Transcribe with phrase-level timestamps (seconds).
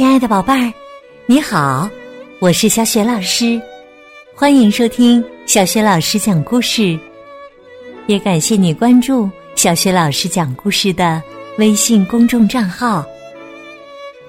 [0.00, 0.72] 亲爱的宝贝儿，
[1.26, 1.86] 你好，
[2.38, 3.60] 我是小雪老师，
[4.34, 6.98] 欢迎收听小雪老师讲故事。
[8.06, 11.22] 也感谢你关注小雪老师讲故事的
[11.58, 13.04] 微信公众账号。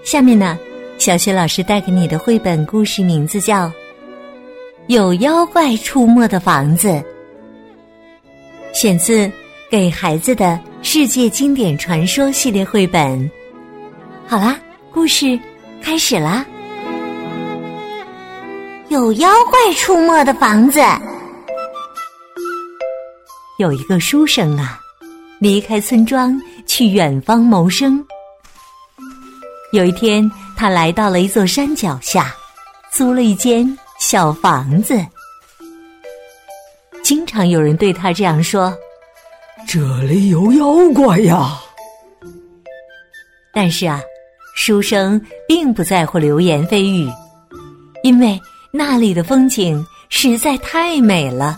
[0.03, 0.59] 下面呢，
[0.97, 3.67] 小雪老师带给你的绘本故事名字叫
[4.87, 6.89] 《有妖怪出没的房子》，
[8.73, 9.25] 选自
[9.69, 13.31] 《给孩子的世界经典传说》系列绘本。
[14.27, 14.59] 好啦，
[14.91, 15.39] 故事
[15.81, 16.45] 开始啦！
[18.89, 20.79] 有妖怪出没的房子。
[23.57, 24.79] 有一个书生啊，
[25.39, 28.03] 离开村庄去远方谋生。
[29.73, 32.33] 有一天，他来到了一座山脚下，
[32.91, 34.99] 租了一间小房子。
[37.03, 38.73] 经常有人对他这样说
[39.67, 41.59] ：“这里有妖怪呀！”
[43.53, 44.01] 但是啊。
[44.63, 47.09] 书生并不在乎流言蜚语，
[48.03, 51.57] 因为那里的风景实在太美了。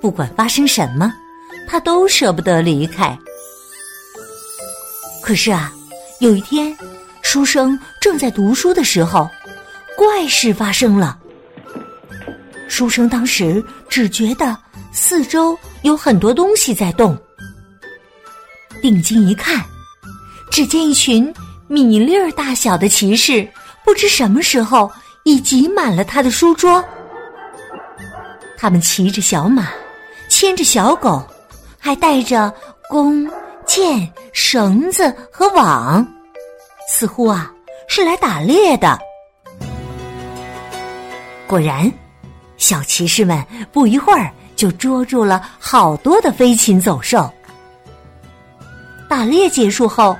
[0.00, 1.12] 不管发生什么，
[1.66, 3.18] 他都舍不得离开。
[5.20, 5.72] 可是啊，
[6.20, 6.72] 有一天，
[7.20, 9.28] 书生正在读书的时候，
[9.96, 11.18] 怪事发生了。
[12.68, 14.56] 书生当时只觉得
[14.92, 17.18] 四周有很多东西在动，
[18.80, 19.60] 定睛一看，
[20.48, 21.34] 只见一群。
[21.68, 23.46] 米粒儿大小的骑士，
[23.84, 24.90] 不知什么时候
[25.24, 26.82] 已挤满了他的书桌。
[28.56, 29.68] 他们骑着小马，
[30.30, 31.22] 牵着小狗，
[31.78, 32.50] 还带着
[32.88, 33.30] 弓、
[33.66, 36.06] 箭、绳子和网，
[36.88, 37.52] 似乎啊
[37.86, 38.98] 是来打猎的。
[41.46, 41.90] 果然，
[42.56, 47.30] 小骑士们不一会儿就捉住了好多的飞禽走兽。
[49.06, 50.16] 打猎结束后。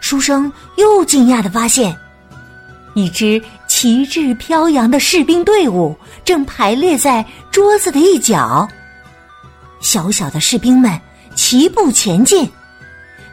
[0.00, 1.96] 书生又惊讶的发现，
[2.94, 8.66] 一支旗帜飘扬的士兵队伍正排列在桌子的一角。
[9.80, 10.98] 小小的士兵们
[11.34, 12.50] 齐步前进，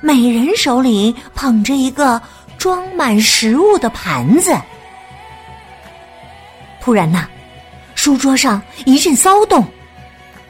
[0.01, 2.21] 每人手里捧着一个
[2.57, 4.55] 装满食物的盘子。
[6.81, 7.27] 突然呐，
[7.95, 9.65] 书桌上一阵骚动，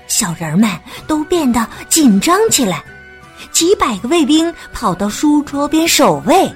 [0.08, 0.70] 小人们
[1.08, 2.84] 都变得紧张起来。
[3.52, 6.52] 几百个卫兵跑到书桌边守卫，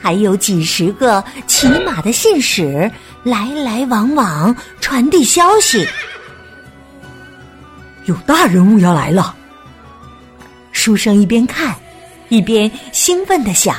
[0.00, 2.90] 还有几十个骑马的信使
[3.22, 5.86] 来来往往传递消息。
[8.06, 9.36] 有大人物要来了。
[10.72, 11.74] 书生一边看，
[12.28, 13.76] 一边兴奋的想：“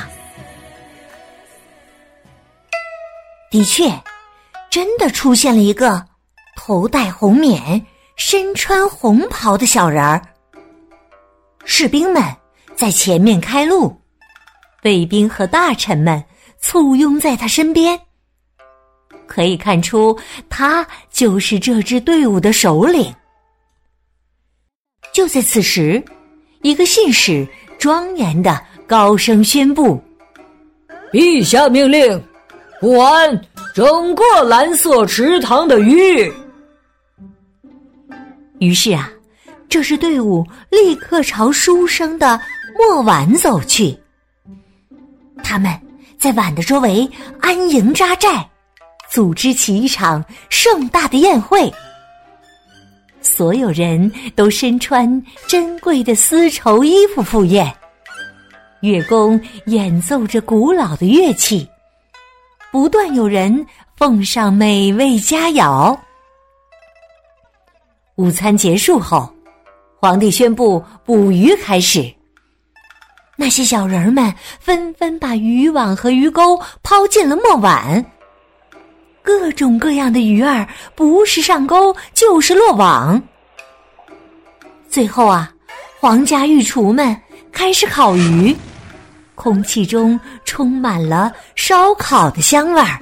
[3.50, 3.90] 的确，
[4.70, 6.06] 真的出现了一个
[6.56, 7.84] 头戴红冕、
[8.16, 10.22] 身穿红袍的小人儿。”
[11.64, 12.22] 士兵们
[12.74, 13.96] 在前面开路，
[14.82, 16.22] 卫兵和大臣们
[16.60, 17.98] 簇拥在他身边。
[19.26, 20.18] 可以看出，
[20.50, 23.14] 他就是这支队伍的首领。
[25.12, 26.02] 就在此时，
[26.62, 27.46] 一个信使
[27.78, 30.02] 庄严的高声宣布
[31.12, 32.22] ：“陛下命令，
[32.80, 33.40] 不完
[33.74, 36.32] 整个蓝色池塘的鱼。”
[38.58, 39.10] 于是啊。
[39.72, 42.38] 这支队伍立刻朝书生的
[42.76, 43.98] 墨碗走去。
[45.42, 45.72] 他们
[46.18, 47.10] 在碗的周围
[47.40, 48.46] 安营扎寨，
[49.08, 51.72] 组织起一场盛大的宴会。
[53.22, 55.08] 所有人都身穿
[55.46, 57.74] 珍贵的丝绸衣服赴宴，
[58.82, 61.66] 乐工演奏着古老的乐器，
[62.70, 63.66] 不断有人
[63.96, 65.98] 奉上美味佳肴。
[68.16, 69.34] 午餐结束后。
[70.02, 72.12] 皇帝宣布捕鱼开始。
[73.36, 78.04] 那些小人们纷纷把渔网和鱼钩抛进了墨碗，
[79.22, 83.22] 各种各样的鱼儿不是上钩就是落网。
[84.88, 85.52] 最后啊，
[86.00, 87.16] 皇家御厨们
[87.52, 88.56] 开始烤鱼，
[89.36, 92.98] 空气中充满了烧烤的香味儿。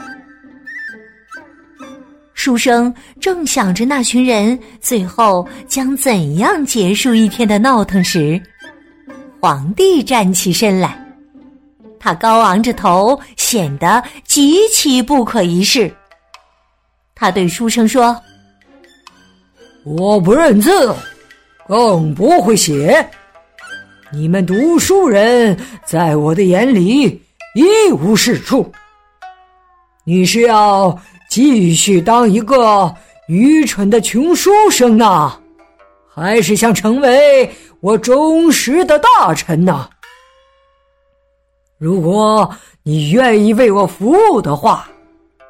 [2.43, 8.41] 书生正想着那群人最后将怎样结束一天的闹腾时，
[9.39, 10.99] 皇帝站起身来，
[11.99, 15.95] 他高昂着头，显得极其不可一世。
[17.15, 18.19] 他对书生说
[19.85, 20.97] ：“我不认字，
[21.69, 23.07] 更不会写，
[24.11, 25.55] 你们读书人
[25.85, 27.23] 在我的眼里
[27.55, 28.73] 一无是处。
[30.05, 30.99] 你是要？”
[31.31, 32.93] 继续当一个
[33.29, 35.33] 愚蠢的穷书生呢，
[36.13, 37.49] 还是想成为
[37.79, 39.89] 我忠实的大臣呢？
[41.79, 44.89] 如果你愿意为我服务的话，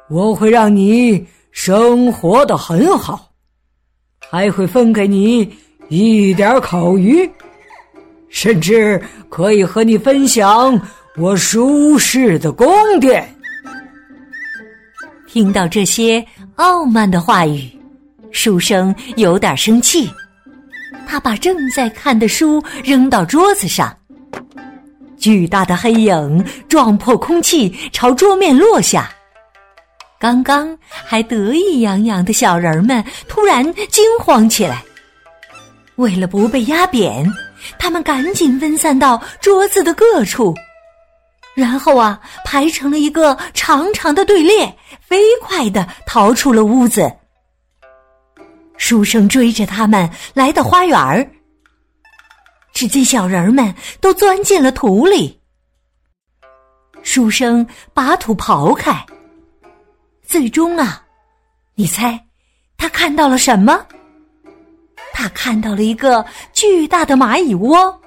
[0.07, 3.31] 我会让你生活的很好，
[4.29, 5.51] 还会分给你
[5.89, 7.27] 一点烤鱼，
[8.29, 10.79] 甚至可以和你分享
[11.17, 12.69] 我舒适的宫
[12.99, 13.35] 殿。
[15.31, 16.21] 听到这些
[16.57, 17.71] 傲慢的话语，
[18.31, 20.11] 书生有点生气。
[21.07, 23.95] 他把正在看的书扔到桌子上，
[25.17, 29.09] 巨大的黑影撞破空气，朝桌面落下。
[30.19, 34.83] 刚刚还得意洋洋的小人们突然惊慌起来。
[35.95, 37.25] 为了不被压扁，
[37.79, 40.53] 他们赶紧分散到桌子的各处，
[41.55, 44.75] 然后啊，排成了一个长长的队列，
[45.11, 47.13] 飞快的逃出了屋子。
[48.77, 51.29] 书生追着他们来到花园儿，
[52.71, 55.37] 只见小人们都钻进了土里。
[57.03, 59.05] 书生把土刨开，
[60.23, 61.03] 最终啊，
[61.75, 62.17] 你猜
[62.77, 63.85] 他看到了什么？
[65.13, 68.01] 他看到了一个巨大的蚂蚁窝，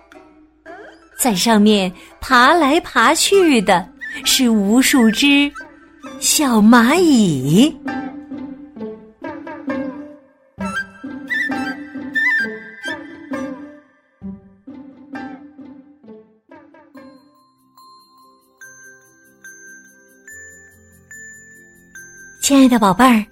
[1.18, 3.86] 在上面爬来爬去的
[4.24, 5.52] 是无数只
[6.20, 7.74] 小蚂蚁。
[22.40, 23.24] 亲爱的宝贝儿，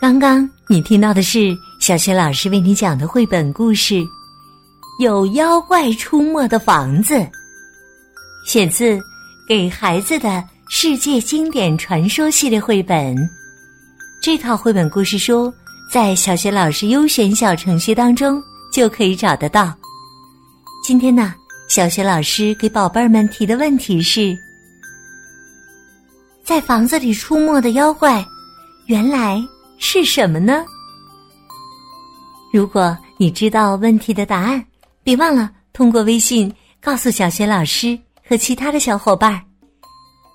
[0.00, 3.94] 刚刚你听到的是小学老师为你讲的绘本故事
[5.00, 7.14] 《有妖怪出没的房子》，
[8.44, 8.96] 选自
[9.48, 10.42] 《给孩子的
[10.88, 13.16] 世界经典传说》系列绘本。
[14.22, 15.52] 这套绘本故事书
[15.92, 18.40] 在小学老师优选小程序当中
[18.72, 19.74] 就可以找得到。
[20.84, 21.34] 今天呢，
[21.68, 24.38] 小学老师给宝贝儿们提的问题是：
[26.44, 28.24] 在房子里出没的妖怪。
[28.86, 29.42] 原来
[29.78, 30.64] 是什么呢？
[32.52, 34.64] 如果你知道问题的答案，
[35.02, 39.42] 别忘了通过微信告诉小学老师和其他的小伙伴儿。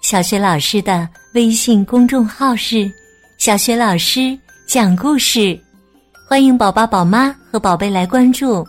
[0.02, 2.92] 小学老师的微信公众号是
[3.38, 5.58] “小学老师讲故事”，
[6.28, 8.68] 欢迎宝宝、宝妈和宝贝来关注。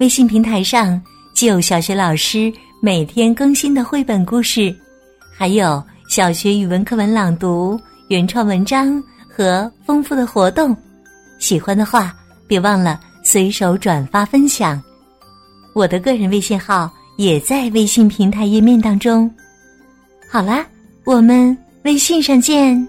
[0.00, 1.00] 微信平台上
[1.32, 4.74] 既有小学老师每天更新的绘本故事，
[5.32, 9.02] 还有小学语文课文朗读、原创文章。
[9.36, 10.76] 和丰富的活动，
[11.40, 12.14] 喜欢的话
[12.46, 14.80] 别忘了随手转发分享。
[15.74, 19.28] 我的个人微信号也在微信平台页面当中。
[20.34, 20.66] 好啦，
[21.04, 22.88] 我们微信上见。